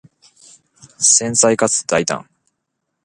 [0.97, 2.27] 繊細かつ大胆